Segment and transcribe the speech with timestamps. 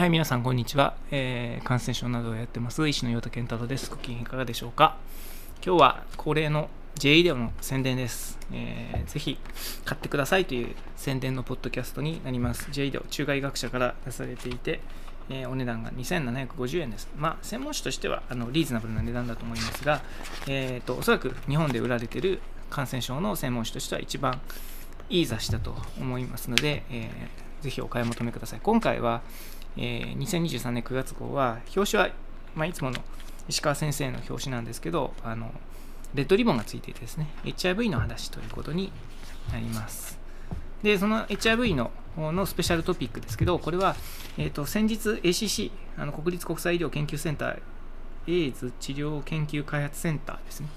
[0.00, 3.90] はい、皆さん、こんにちは、えー、感染症などをやってます、医師の岩田健太郎です。
[3.90, 4.96] ご機嫌いかがでしょうか
[5.62, 9.12] 今日は恒例の J イデオの宣伝です、えー。
[9.12, 9.38] ぜひ
[9.84, 12.68] 買ってくださいという宣伝のポッドキャストになります。
[12.70, 14.80] J イデオ、中外学者から出されていて、
[15.28, 17.06] えー、お値段が2750円です。
[17.14, 20.00] まあ、専門誌としてはあのリーズナブルな値段だと思いますが、
[20.48, 22.40] えーと、おそらく日本で売られている
[22.70, 24.40] 感染症の専門誌としては一番
[25.10, 28.60] いい雑誌だと思いますので、えー、ぜひお買い求めください。
[28.62, 29.20] 今回は、
[29.76, 32.10] えー、2023年9月号は、表紙は、
[32.54, 32.98] まあ、いつもの
[33.48, 35.52] 石川先生の表紙なんですけど、あの、
[36.14, 38.92] レッドリボンがついていてですね、HIV の話ということに
[39.52, 40.18] なります。
[40.82, 43.94] で、その HIV ののスペシャルトピックですけど、これは、
[44.36, 47.60] えーと、先日 ACC、あの国立国際医療研究センター、
[48.26, 50.68] エイズ治療研究開発センターですね、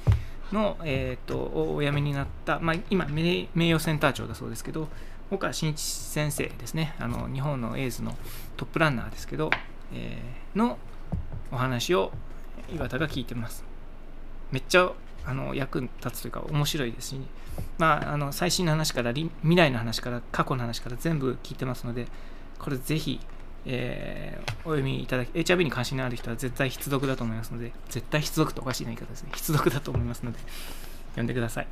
[0.51, 1.37] の、えーと、
[1.75, 4.87] お辞めになった、まあ、今、名誉センター長だそうですけど、
[5.33, 8.15] 岡真一先生ですね、あの日本のエイズの
[8.57, 9.49] トップランナーですけど、
[9.93, 10.77] えー、の
[11.51, 12.11] お話を
[12.73, 13.63] 岩田が聞いてます。
[14.51, 14.91] めっちゃ
[15.25, 17.19] あの役に立つというか面白いですし、
[17.77, 22.07] まあ、あの最新の話から未来の話から過去の話から全部聞いてますので、
[22.59, 23.19] これぜひ、
[23.65, 29.31] えー、お読みいただき、HIV に関心のある人は絶対必読だと思いますので、絶対必読っておかしいな言い方ですね。
[29.33, 30.39] 必読だと思いますので、
[31.11, 31.67] 読んでください。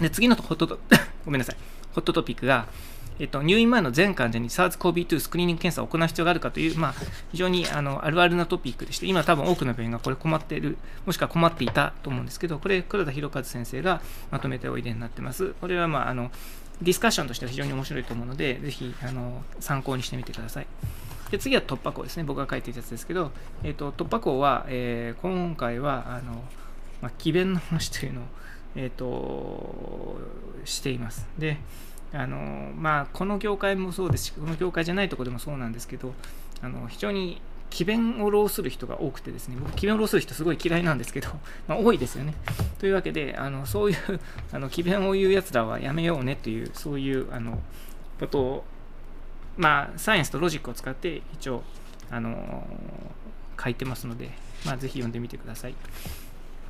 [0.00, 0.78] で、次のホット
[1.24, 1.56] ごめんなさい。
[1.94, 2.66] ホットトピックが、
[3.18, 6.94] えっと、入院前の全患者に SARS-CoV-2 スクリーニング検査を行う必要があるかという、まあ、
[7.30, 15.54] 非常にあのあるあるなトピックでして、今多分多くの病院がこれ困っている、もしくは困っていたと思うんですけど、これ、黒田博和先生がまとめておいでになってます。
[15.60, 16.30] これは、まあ、あの
[16.80, 20.66] ディスカッションとしては非常に面白いと思うので、ぜひあの参考にしてみてください。
[21.30, 22.24] で次は突破口ですね。
[22.24, 23.30] 僕が書いていたやつですけど、
[23.62, 26.44] えっと、突破口は、えー、今回はあの、
[27.00, 28.24] まあ、奇弁の話というのを、
[28.76, 30.16] えっと、
[30.64, 31.26] しています。
[31.38, 31.58] で、
[32.12, 36.14] あのまあ、この業界もそうですし、この業界じゃないところでもそうなんですけど、
[36.62, 41.30] あの非常に詭弁を浪する人が多くてですね、僕、詭弁を浪する人すごい嫌いなんですけど、
[41.66, 42.34] まあ、多いですよね。
[42.78, 44.20] というわけで、あのそういう
[44.52, 47.58] あの詭弁を言うやつらはやめようねという、そういうあの
[48.20, 48.64] ことを、
[49.56, 51.62] まあ、サイエンスとロジックを使って一応、
[52.10, 52.66] あの
[53.62, 54.30] 書いてますので、
[54.66, 55.74] まあ、ぜひ読んでみてください。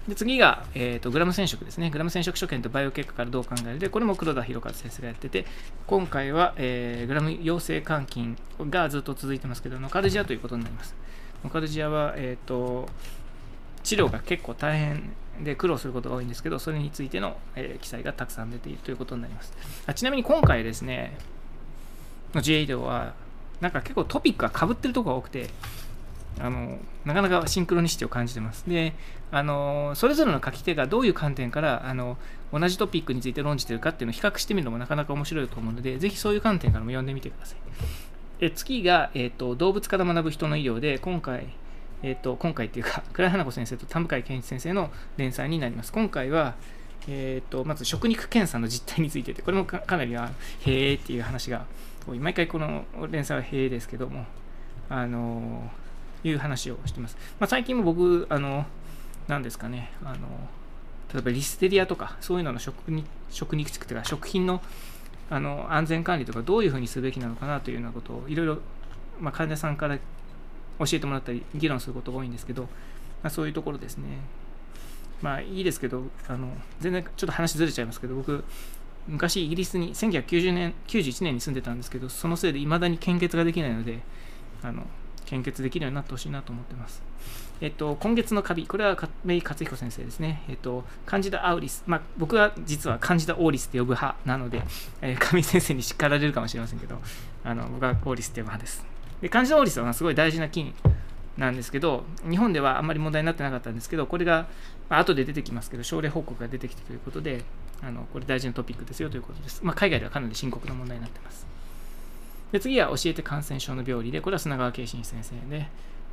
[0.08, 1.88] で次が、えーと、グラム染色ですね。
[1.90, 5.46] グラム染色所見とバイオ結果からどう考えるで、これも黒田博和先生がやってて、
[5.86, 8.36] 今回は、えー、グラム陽性監禁
[8.68, 10.96] がずっと続いてますけど、ノカルジアということになります。
[11.44, 12.88] ノカルジアは、えーと、
[13.84, 19.52] 治療が結構大変で苦労することが多いんですけど、それについての、えー、記載がたくさん出ているということになります。
[19.86, 21.16] あちなみに今回ですね、
[22.34, 23.14] の GA では、
[23.60, 25.48] なんか結構トピックがかぶってるところが多くて、
[26.40, 28.68] あのなかなかシンクロニシティを感じてます。
[28.68, 28.94] で、
[29.30, 32.16] あのそれぞれの書き手がどういう観点からあの
[32.52, 37.58] 同じトピックについて論じてるかっていうのを比較してみるのもなかなか面白いと思うので、ぜひそういう観点からも読んでみてください。
[38.40, 41.46] え次が、えーと、動物から学ぶ人の医療で、今回、
[42.02, 45.92] えーと、今回っていうか、 倉花子先生と田向健一先生の連載になります。
[45.92, 46.56] 今回は、
[47.08, 50.32] えーと、まず食肉検査の実態についてて、これもかなりは、
[50.66, 51.66] へーっていう話が
[52.06, 52.18] 多い。
[52.18, 54.26] 毎回この連載はへーですけども、
[54.88, 55.81] あのー
[56.24, 57.16] いう話をしてます。
[57.38, 58.66] まあ、最近も僕、あの、
[59.28, 60.28] 何ですかね、あの、
[61.12, 64.62] 例えばリステリアとか、そういうのの食に食肉地区とか、食品の
[65.30, 68.58] あの安全管理とか、どういうふうにすべきなのかなというようなことを、いろいろ、
[69.20, 69.96] まあ、患者さんから
[70.78, 72.68] 教えてもらったり、議論することが多いんですけど、ま
[73.24, 74.18] あ、そういうところですね。
[75.22, 76.48] まあいいですけど、あの
[76.80, 78.44] 全然ちょっと話ずれちゃいますけど、僕、
[79.06, 84.00] 昔イギリスに1990年、91年に住んでたんですけど、そのせいで未だに献血ができないので、
[84.62, 84.84] あの
[85.32, 87.02] 献血できるようになってほしいなと思ってます。
[87.62, 90.42] えっと、今月のカビ、これは亀井克彦先生ですね。
[90.50, 91.84] えっと、カンジダ・アウリス。
[91.86, 94.62] まあ、僕は実はカンジダ・オーリスって呼ぶ派なので、
[95.00, 97.00] えー、亀井先生に叱られるかもしれませんけど、
[97.44, 98.84] あの僕はオーリスって呼ぶ派です。
[99.22, 100.74] で、カンジダ・オーリスはすごい大事な菌
[101.38, 104.48] なんですけど、日本ではあんまり問題になってなかったんですけど、これが、
[104.90, 107.42] まあ、後で出てきますけど、症例報告が出てきてということで、
[107.80, 109.60] あのこれ大事なトピックですよということです。
[109.64, 111.46] まあ、海外ではかなり深刻な問題になっています。
[112.52, 115.68] で次は教えて感染症の病理で、これは砂川慶信先生で、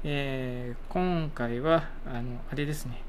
[0.05, 3.01] えー、今回は、あの、あれですね、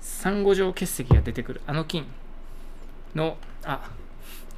[0.00, 2.06] サンゴ状結石が出てくる、あの菌
[3.14, 3.90] の、あ、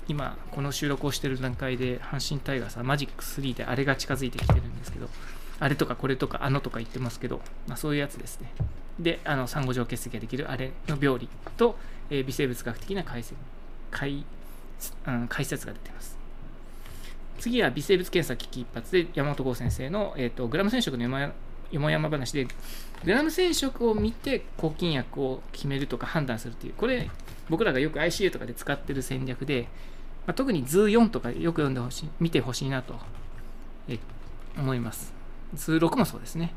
[0.09, 5.09] 今、この収録をしている段階で、阪神タイガースはマジック3であれが近づいてきてるんですけど、
[5.59, 8.53] あれとかこれとかあのとか言ってますけど、まあ、そういうやつですね。
[9.00, 11.79] で、あの、サンゴ状結石ができるあれの病理と、
[12.11, 13.37] えー、微生物学的な解説
[13.91, 14.26] 解、
[15.06, 16.16] うん、解説が出てます。
[17.38, 21.33] 次は微生物検査危機一発で山本剛先生の、えーと、グラム染色のよ
[21.81, 22.47] もやま話で
[23.05, 27.11] グラム染色を見て抗菌薬を決めるとか判断するっていうこれ
[27.49, 29.69] 僕らがよく ICU とかで使ってる戦略で、
[30.27, 32.94] まあ、特に図4とかよく読んでほしい見てほしいなと
[33.89, 33.99] え
[34.56, 35.12] 思います。
[35.56, 36.53] 図6もそうですね。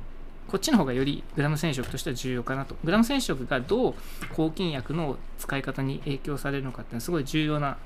[0.48, 2.76] こっちの方がよりグラム染色としては重要かなと。
[2.84, 3.96] グラム染色がどう
[4.34, 7.78] 抗菌薬の使い方に影響されるのかっていうのはすごい重要な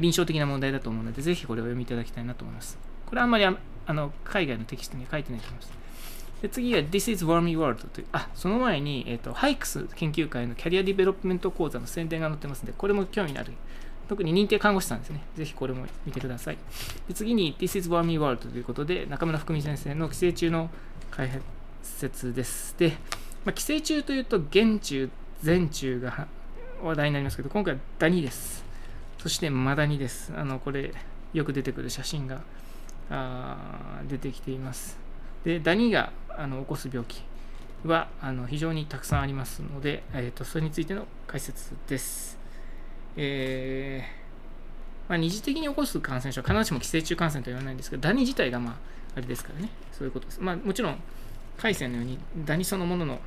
[0.00, 2.78] 臨床的な問題だと思うので、ぜひこれを読みいただきたいなと思います。
[3.06, 3.56] これはあんまりあ
[3.88, 5.72] の海外のテキストには書いてないと思います。
[6.42, 13.52] で次は This is Wormy World という、あ、その前に、えっ、ー、と、 HAICS 研究会のキャリアディベロップメント講座の宣伝が載ってますので、これも興味のある。
[14.08, 15.20] 特に認定看護師さんですね。
[15.36, 16.58] ぜひこれも見てください。
[17.08, 20.70] で次に This is Wormy World ということで、中村福美先生の寄生虫の
[21.10, 22.74] 開発です。
[22.78, 22.90] で、
[23.44, 25.10] まあ、寄生虫というと、原虫、
[25.42, 26.28] 全虫が
[26.82, 28.67] 話題になりますけど、今回はダニです。
[29.18, 30.32] そしてマダニです。
[30.36, 30.92] あの、これ、
[31.32, 32.40] よく出てくる写真が
[33.10, 34.98] あ出てきています。
[35.44, 37.22] で、ダニがあの起こす病気
[37.84, 42.38] はあの非常にたくさんありますので、えーと、それについての解説です。
[43.16, 44.28] えー
[45.08, 48.74] まあ、二次的に起こす感染症は必ずしも寄生虫感染とは言わないんですけど、ダニ自体がまあ
[49.16, 50.40] あれですからね、そういうことです。
[50.40, 50.98] まあ、もちろん、
[51.56, 53.20] 海鮮のようにダニそのものの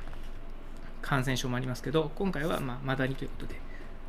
[1.02, 3.60] 感染症もありますけど、今回はまあマダニということで、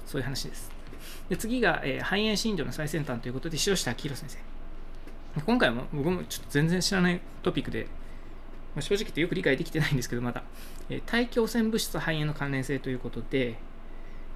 [0.06, 0.83] そういう話です。
[1.30, 5.42] で次が、えー、肺炎診療の最先端ということで、塩下明宏先生。
[5.46, 7.88] 今回も僕もちょっと全然知らないトピックで、
[8.76, 10.44] まあ、正直言ってよく理解できてないんですけど、まだ、
[10.90, 13.56] えー、大気汚染物質肺炎の関連性ということで、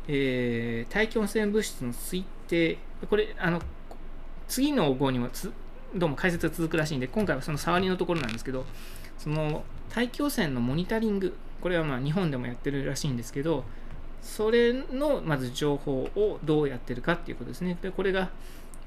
[0.08, 2.78] えー、大気汚染物質の推定、
[3.10, 3.62] これ、あの、
[4.48, 5.30] 次の号にも
[5.94, 8.66] どうも解説が続くらしいんで、今回はその触りのところなんですけど、
[9.18, 13.66] その大気汚染のモニタリング、これはまあ日本でもやってるらしいんですけど、
[14.22, 17.78] それのまず情報をどうやってるかっていうことですね。
[17.82, 18.30] で、これが、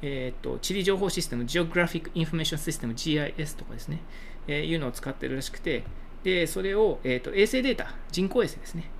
[0.02, 4.00] えーと、地理情報システム、Geographic Information System、GIS とかですね、
[4.46, 5.84] えー、いうのを使ってるらしくて、
[6.22, 8.90] で、それを、えーと、衛星データ、人工衛星ですね。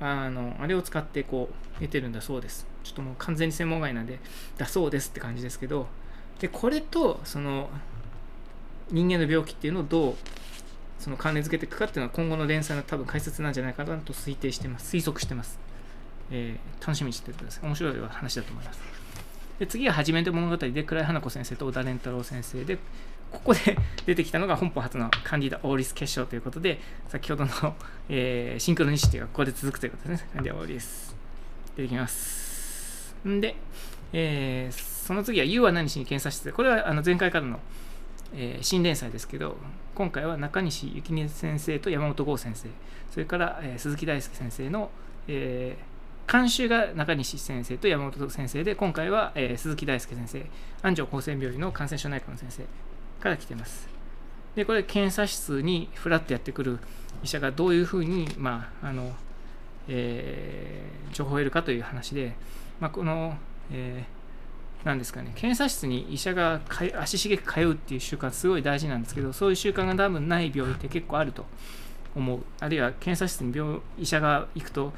[0.00, 2.66] あの、あれを使ってこう、得てるんだそうです。
[2.84, 4.18] ちょっともう完全に専門外なんで、
[4.56, 5.86] だそうですって感じですけど、
[6.40, 7.70] で、これと、その、
[8.90, 10.14] 人間の病気っていうのをどう、
[10.98, 14.96] その関連づけていくかっていうのは今後の連載の多分解説なんじゃないかなと推定してます。
[14.96, 15.58] 推測してます。
[16.30, 17.66] えー、楽しみにしててください。
[17.66, 18.80] 面白い話だと思います。
[19.58, 22.78] で次は初めて物語で倉井花子先生と小田蓮太郎先生で
[23.30, 23.76] ここで
[24.06, 27.50] 出てきたのが本邦初のカンディダ・オーリス決勝ということで先ほどの、
[28.08, 31.14] えー、シンクロニシティがここで続くということですねカンディダ・オーリス
[31.76, 33.56] 出てきますんで、
[34.12, 37.58] えー、その次は U は何しに検査室でこれはあの前回からの、
[38.34, 39.56] えー、新連載ですけど
[39.94, 42.68] 今回は中西幸美先生と山本剛先生
[43.10, 44.90] それから、えー、鈴木大輔先生の、
[45.26, 45.97] えー
[46.30, 50.46] 監修が中西先生と山本先生で、今回は、えー、鈴木大輔先生、
[50.82, 52.64] 安城厚生病院の感染症内科の先生
[53.20, 53.88] から来てます。
[54.54, 56.80] で、これ、検査室にフラッとやってくる
[57.22, 59.14] 医者がどういうふうに、まあ、あの、
[59.88, 62.34] えー、情報を得るかという話で、
[62.78, 63.38] まあ、この、
[63.72, 66.60] えー、なんですかね、検査室に医者が
[67.00, 71.46] 足しげく通うっていう習慣すごい大事なんですけど、そういう習慣が多分ない病院って結構あると
[72.14, 72.40] 思う。
[72.60, 74.92] あるいは検査室に病医者が行くと、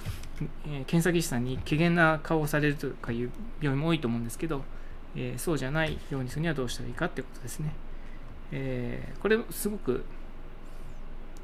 [0.66, 3.30] えー、検査技師さんに怪げな顔をされるとかいう
[3.60, 4.62] 病院も多いと思うんですけど、
[5.16, 7.72] えー、そうじゃないようにするにはどうしたらいいかってことですね。
[8.52, 10.04] えー、これすごく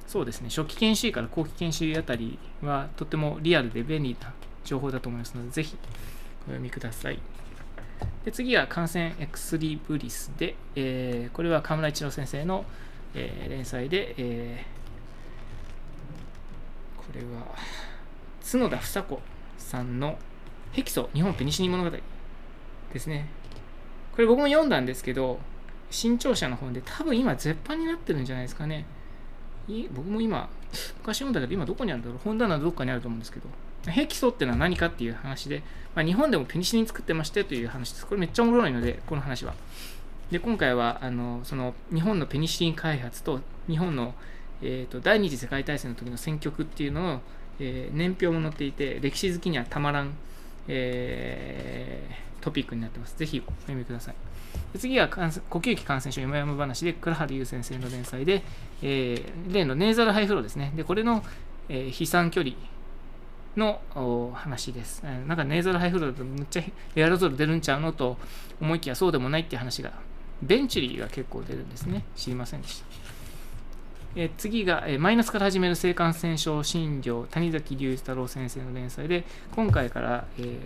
[0.06, 4.32] そうですね、初期研修医から後期研修医あたりはとてもリアルで便利な
[4.64, 5.76] 情報だと思いますので、ぜひ
[6.42, 7.18] お読みください。
[8.24, 12.64] で次は感染エクスリブリスで、えー、これは河村一郎先生の、
[13.14, 14.85] えー、連載で、えー、
[17.16, 17.46] れは、
[18.44, 19.20] 角田房子
[19.58, 20.18] さんの
[20.72, 21.90] 「ヘキソ日本ペニシリン物語」
[22.92, 23.28] ですね。
[24.12, 25.38] これ僕も読んだんですけど、
[25.90, 28.86] 新潮社の本で多分今絶版になってるんじゃないですかね。
[29.92, 30.48] 僕も今、
[30.98, 33.48] 昔読んだけど今どこにあるんだろう本棚のどっかにあると思うんですけど、
[33.90, 35.62] ヘキソってのは何かっていう話で、
[35.94, 38.06] まあ、日本でもペニシリン作ってましてという話です。
[38.06, 39.54] これめっちゃおもろいので、この話は。
[40.30, 44.14] で、今回は、あの、その、日本のペニシリン開発と、日本の、
[44.62, 47.20] えーと、第二次世界大戦の時の戦局っていうのを、
[47.60, 50.14] えー、年表も載っていて、歴史好きにはたまらん、
[50.68, 53.16] えー、トピックになってます。
[53.16, 54.14] ぜひお読みください。
[54.78, 58.42] 次は呼吸器感染症山々話で倉原優先生の連載で、
[58.82, 60.72] えー、例のネーザルハイフローですね。
[60.74, 61.22] で、これの、
[61.68, 62.54] えー、飛散距離
[63.56, 63.80] の
[64.34, 65.02] 話です。
[65.02, 66.62] なんかネーザルハイフローだとむっちゃ
[66.94, 68.18] エアロゾル出るんちゃうのと
[68.60, 69.92] 思いきやそうでもないっていう話が、
[70.42, 72.04] ベンチュリーが結構出るんですね。
[72.16, 73.15] 知りませんでした。
[74.16, 80.56] え次が、えマイナスから始める性感染症診療谷崎隆一太郎先生の連載で今回から、えー、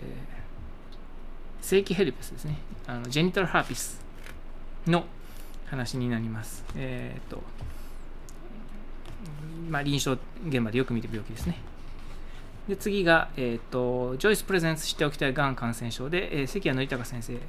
[1.61, 2.57] 正規ヘルペスですね。
[2.87, 3.99] あのジェニタルハーピス
[4.87, 5.03] の
[5.65, 6.63] 話になります。
[6.75, 7.43] えっ、と
[9.69, 10.17] まあ臨床
[10.47, 11.57] 現場でよく見る病気ですね。
[12.69, 17.39] で次が、えーと、ジョイスプレゼンツしておきたいがん感染症で、えー、関谷憲隆先生、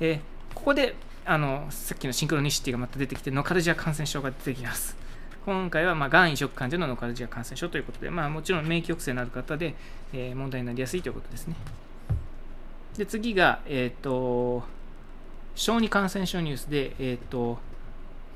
[0.00, 4.96] えー、ここであのさっきのシンクロニシティがまた出てきて、ノカルジア感染症が出てきます。
[5.44, 9.74] 今回は、まあ、がん移植患者のノカルジア感染症ということで、まあ、もちろん免疫抑制のある方で、
[10.12, 11.56] えー、問題になりやすいということですね。
[12.96, 14.62] で、次が、えっ、ー、と、
[15.56, 17.58] 小児感染症ニュースで、えっ、ー、と、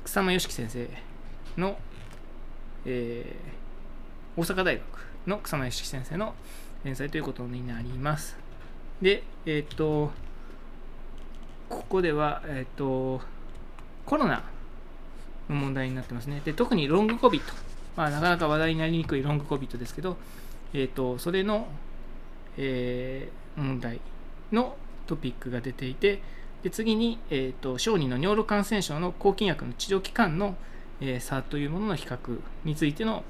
[0.03, 0.89] 草間良樹先生
[1.55, 1.77] の、
[2.85, 4.83] えー、大阪大学
[5.27, 6.35] の草間良樹先生の
[6.83, 8.37] 連載ということになります。
[9.01, 10.11] で、えっ、と、
[11.69, 13.21] ここでは、えっ、と、
[14.05, 14.43] コロナ
[15.49, 16.41] の問題になってますね。
[16.43, 17.41] で、特にロング COVID、
[17.95, 20.17] まあ、なかなか話題になりにくいロング COVID ですけど、
[20.73, 21.67] えっ、と、それの、
[22.57, 23.99] えー、問題
[24.51, 24.75] の
[25.05, 26.21] トピックが出ていて、
[26.63, 30.55] で次に、えーと、小児の尿路感染症の抗菌薬の治療期間の、
[30.99, 33.23] え、差というものの比較についての、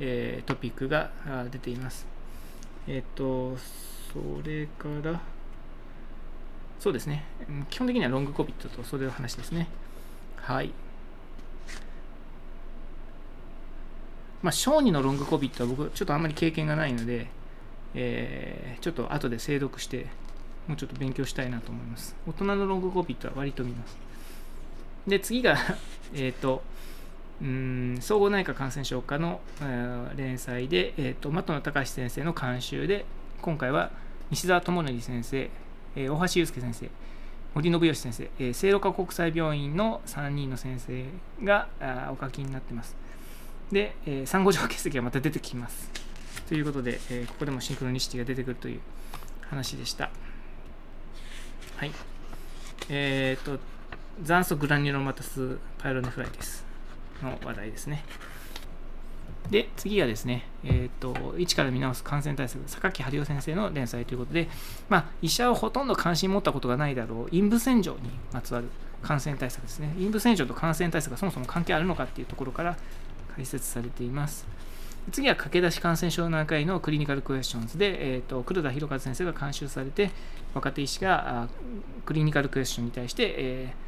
[0.00, 1.10] え、トピックが
[1.50, 2.06] 出ています。
[2.86, 5.20] えっ、と、それから、
[6.78, 7.24] そうですね。
[7.70, 9.68] 基本的にはロング COVID とそれの話ですね。
[10.36, 10.72] はい。
[14.44, 17.28] まあ、小児のロング COVID は僕、ちょっとあんまり経験がないので、
[17.94, 20.06] えー、ちょっと後で精読して
[20.68, 22.14] もうちょっと勉強したいなと思います。
[22.28, 23.96] 大人のロングコピットは割と見ます。
[25.06, 25.56] で、次が
[26.12, 26.62] えっと、
[27.40, 33.06] うん総合内科感染症科の、えー、連載で、えーと、的野隆先生の監修で、
[33.40, 33.92] 今回は
[34.30, 35.50] 西澤智則先生、
[35.96, 36.90] えー、大橋祐介先生、
[37.54, 41.06] 森信義先生、えー、聖路加国際病院の3人の先生
[41.42, 43.03] があお書きになってます。
[43.72, 45.90] で、えー、産後上血石がまた出てきます。
[46.48, 48.80] ということで、えー、ここでもシンクロニシティが出てくるという
[49.48, 50.10] 話でした。
[51.76, 51.92] はい。
[52.88, 53.58] えっ、ー、と、
[54.22, 56.64] 残素グラニュロマタスパイロネフライティス
[57.22, 58.04] の話題ですね。
[59.50, 64.48] で、次はですね、えっ、ー、と、一から見直す感染対策、榊春夫先生の連載ということで、
[64.88, 68.68] まあ、医者はほとんど関心持ったことがないだろう、陰部洗浄にまつわる
[69.02, 69.92] 感染対策ですね。
[69.96, 72.76] 陰部洗浄と感染対策がそもそも関係あるのかっていうところから
[73.36, 74.46] 解説されています。
[75.12, 80.10] 次は駆け出し感染症内科医のクリニカルクエスチョンズで、えーと、黒田博和先生が監修されて、
[80.54, 81.48] 若手医師が
[82.06, 83.84] クリニカルクエスチョンに対して、えー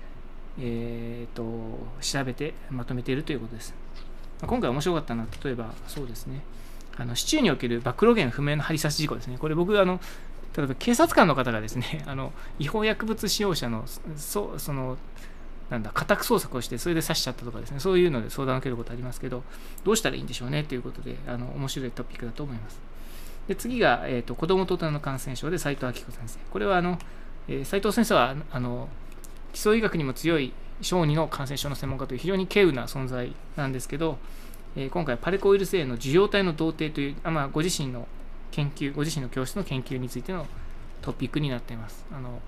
[0.59, 1.43] えーと、
[2.01, 3.75] 調べてまとめているということです。
[4.47, 6.43] 今回面白かったのは、例えばそうですね、
[6.97, 9.39] あの市中における暴露源不明の針刺し事故ですね。
[9.39, 10.01] これ僕、あの
[10.57, 13.85] 例えば警察官の方がですね、 あの違法薬物使用者の
[14.17, 14.99] そその
[15.71, 19.43] なんだ、家宅捜索をして、それで刺しちゃったとかですね、そういうので相談を受けることありますけど、
[19.85, 22.81] どうしたらいいんでしょうねということで、あの面白いトピックだと思います。
[23.49, 26.39] で次が、えーと、子供と大人の感染症で斉藤明子先生。
[26.51, 26.99] これはあの、
[27.49, 28.89] えー、斉藤先生はあの
[29.53, 34.19] 基礎医学にも強い小児の感染症の専門家という非常に稀有な存在なんですけど、
[34.75, 38.09] えー、今回パレコウイルス A の受容体の同定というあ、まあ、ご自身の
[38.51, 40.47] 研究、ご自身の教室の研究についての
[41.03, 42.05] トピックになっています。
[42.13, 42.41] あの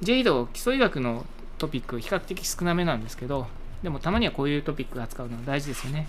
[0.00, 1.26] J ド基礎医学の
[1.60, 3.46] トピック比較的少なめなんですけど、
[3.82, 6.08] でもたまにはこういうトピック扱うのは大事ですよね。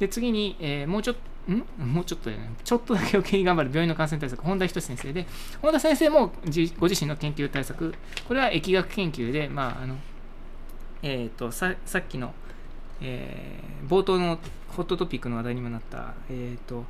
[0.00, 1.16] で、次に、えー、もうちょっ
[1.46, 1.62] と、ん？
[1.78, 5.26] もうちょっとだよ、ね、ちょっとだけ余計に頑張る病院の感染対策、本田仁先生で、
[5.60, 6.32] 本田先生も
[6.78, 7.94] ご自身の研究対策、
[8.26, 9.96] これは疫学研究で、まあ、あの、
[11.02, 12.32] えっ、ー、とさ、さっきの、
[13.02, 16.84] えー、冒頭のホットトピックの話題にもなった、えっ、ー、と、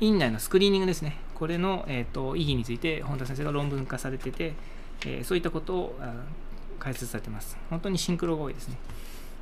[0.00, 1.18] 院内のスクリーニングですね。
[1.34, 4.54] これの、えーと、意義について本田先生が論文化されてて、
[5.06, 5.98] えー、そういったことを
[6.78, 7.56] 解説されています。
[7.70, 8.76] 本当にシンクロが多いですね。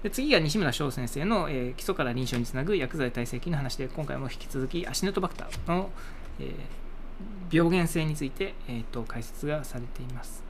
[0.02, 5.90] で次が西村翔先生の、えー、基礎から臨床につなぐ薬剤耐性菌の話で、今回も引き続きアシネトバクターの、
[6.38, 10.42] えー、病原性について、えーと、解説がされています。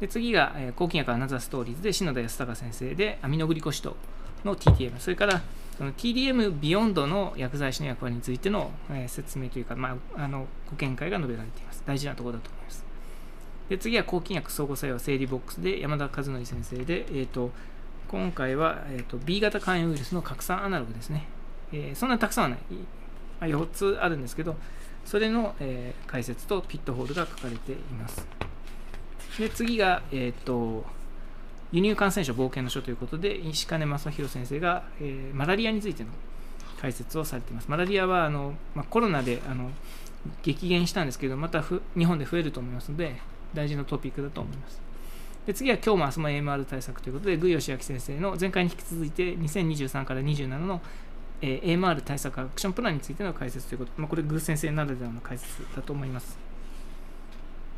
[0.00, 3.96] で次が、えー、抗菌薬アナザーストーリーズで篠田康隆先生でアミノグリコシト
[4.44, 5.42] の TTM、それから
[5.78, 11.82] その TDM ビヨンドの薬剤師の役割についての、えー、説明というか、まあ、あのご見解が述べられています。
[11.86, 12.89] 大事なところだと思います。
[13.70, 17.52] で次は抗菌薬相互作用整理ボックスで山田和則先生で、えーと、
[18.08, 21.28] 今回は、えーと、B 型肝炎ウイルスの拡散アナログですね。
[21.72, 22.58] えー、そんなにたくさんはない、
[23.40, 24.56] まあ、4つあるんですけど、
[25.04, 28.26] それの、えー、解説とピットホールが書かれています。
[29.38, 30.84] で次が、えーと、
[31.70, 36.10] 輸入感染症冒険の書ということで、石金正弘先生が、えー、マラリアについての
[36.80, 37.68] 解説をされています。
[37.68, 39.70] マラリアはあの、まあ、コロナであの
[40.42, 41.62] 激減したんですけど、また
[41.96, 43.14] 日本で増えると思いますので、
[43.54, 44.80] 大事なトピックだと思います。
[45.46, 50.80] で次は今日も明日も AMR 対策ということで、具吉明先生の前回に引き続いて2023から27の、
[51.40, 56.38] えー、AMR 対策アクションプランについての解説ということ、まあ、これ、具先生ならではの解説だと思います。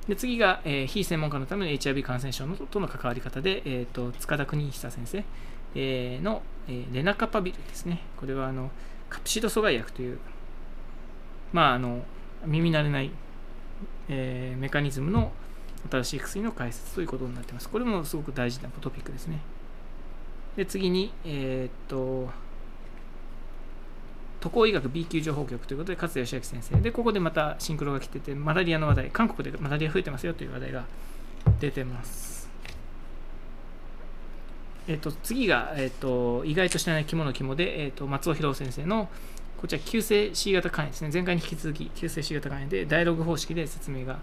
[0.09, 5.25] で次が、えー、非専門家のための HIV 感染症のとの関わり方で、えーと、塚田邦久先生、
[5.77, 8.01] えー、の、えー、レナカパビルですね。
[8.17, 8.71] これはあの
[9.09, 10.19] カプシド阻害薬という、
[11.53, 12.03] まあ、あの
[12.45, 13.13] 耳慣れない、
[14.09, 15.31] えー、メカニズムの
[15.91, 17.69] 新しい薬の開設ということになっています。
[17.69, 19.41] これもすごく大事なトピックですね。
[20.57, 22.31] で、次に、えー、っと、
[24.41, 26.81] 渡航医学 B 級情報局ということで、勝田義明先生。
[26.81, 30.85] で、ここでまたシンクロが来てて、マラリアの話題、韓国でマラリア増えてますよという話題が
[31.61, 32.51] 出てます。
[34.89, 39.09] えっ、と、次が、えっ、と、意外と知らない肝の肝で、えっ、と、松尾博先生の、
[39.61, 41.11] こちら、急性 C 型肝炎ですね。
[41.13, 44.19] 前回に引き続き、急性 C 型肝炎で、ダイログ方式で説明が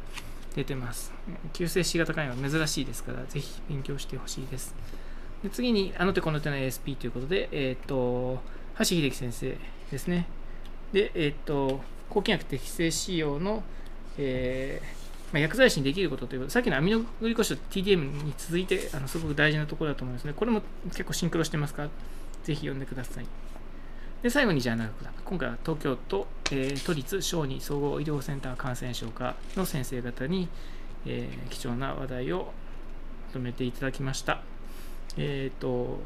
[0.56, 1.14] 出てます。
[1.54, 4.76] 急性 C 型肝炎は珍しいですから、ぜひ勉強してほしいです。
[5.44, 8.40] で次に、あの手この手の ASP ということで、えっ、と、
[8.80, 9.58] 橋秀樹先生
[9.92, 10.28] ですね。
[10.92, 13.64] で、えっ、と、抗菌薬適正使用の、
[14.18, 15.00] えー
[15.32, 20.34] まあ、薬剤師にできることということでさっきのアミノグリコシド TDM に続いてあのすごく大事なところだと思いますね。
[20.34, 21.90] これも結構シンクロしてますから、
[22.44, 23.26] ぜひ読んでください。
[24.22, 25.12] で、最後にじゃあ長くだ。
[25.24, 30.50] 今回は東京都、えー、都立小児総合医療センター感染症科の先生方に、
[31.06, 32.52] えー、貴重な話題を
[33.28, 34.42] まとめていただきました。
[35.18, 36.00] えっ、ー、と、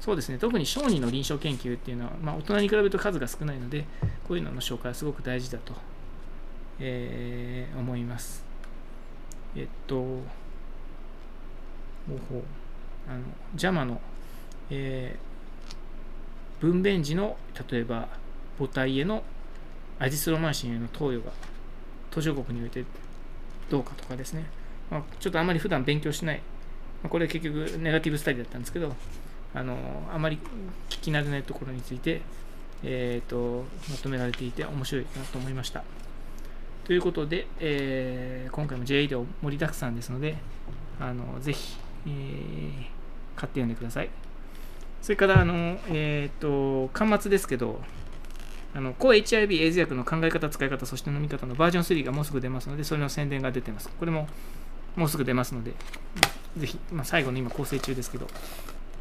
[0.00, 3.86] そうですね、特に小児の臨床研究っていうのは、まあ、大人に比べると数が少ないので、
[4.28, 5.72] こういうのの紹介はすごく大事だと、
[6.80, 8.44] えー、思います。
[9.56, 10.22] えっと、ほ
[12.10, 12.42] うほう、
[13.08, 13.22] あの、
[13.56, 14.00] JAMA の、
[14.70, 15.29] えー、
[16.60, 17.36] 分娩時の、
[17.70, 18.08] 例えば、
[18.58, 19.22] 母体への
[19.98, 21.32] アジスロマンシンへの投与が
[22.10, 22.84] 途上国において
[23.70, 24.44] どうかとかですね、
[24.90, 26.38] まあ、ちょっとあまり普段勉強しない、
[27.02, 28.94] まあ、これ結局ネガティブスタディだったんですけど、
[29.54, 29.76] あの
[30.12, 30.38] あまり
[30.88, 32.20] 聞き慣れないところについて、
[32.82, 35.82] えーと、まとめられていて面白いなと思いました。
[36.84, 40.36] ということで、えー、今回も JA で盛りだくさんですので、
[40.98, 41.76] あのぜひ、
[42.06, 42.72] えー、
[43.36, 44.10] 買って読んでください。
[45.02, 47.80] それから、あのえーと、端末ですけど、
[48.74, 53.88] あの抗 HIV エイズ薬の考え方、使い方、そして飲み方のバージョン3がもうすぐ出ますので、それの宣伝が出てます。
[53.88, 54.28] これも
[54.96, 55.72] もうすぐ出ますので、
[56.56, 58.28] ぜひ、まあ、最後の今構成中ですけど、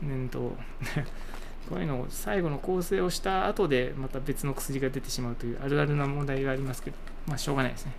[0.04, 0.56] うんと
[1.70, 6.98] こういうのを最後の構成をした後でまた別の薬が出てしまうというあるあるな問題がありますけど、
[7.28, 7.94] まあしょうがないですね。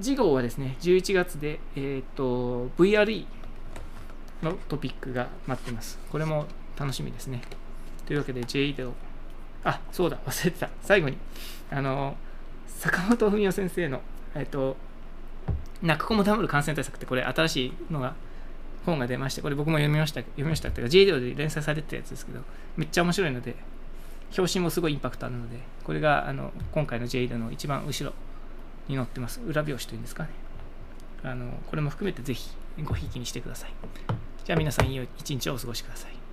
[0.00, 3.26] 次号はですね、11月で、えっ、ー、と、VRE
[4.44, 5.98] のトピックが待ってます。
[6.10, 6.46] これも
[6.78, 7.42] 楽しみですね。
[8.06, 8.86] というわけで J で
[9.64, 10.68] あ、そうだ、忘れてた。
[10.82, 11.16] 最後に、
[11.70, 12.16] あの、
[12.68, 14.02] 坂本文夫先生の、
[14.34, 14.76] えっ、と、
[15.82, 18.14] 泣く子も黙る感染対策ってこれ新しいのが
[18.86, 22.40] 本が出まして、これ僕も読みました、読みましたっていうか、j ドで連載されてたやつですけど、
[22.76, 23.56] めっちゃ面白いので、
[24.36, 28.12] 表紙もすごいインパクトあるので、これがあの今回の j ドの一番後ろ
[28.88, 29.40] に載ってます。
[29.40, 30.30] 裏表紙というんですかね。
[31.22, 32.50] あのこれも含めてぜひ
[32.84, 33.70] ごひいきにしてください。
[34.44, 36.23] じゃあ皆さんいい一日をお過ごしください。